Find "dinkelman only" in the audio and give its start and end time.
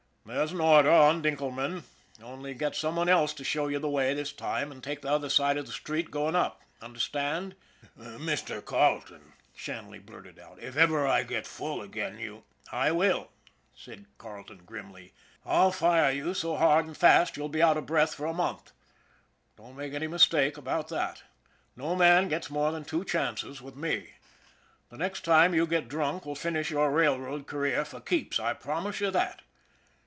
1.23-2.53